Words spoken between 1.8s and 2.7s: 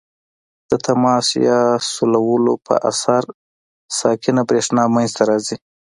سولولو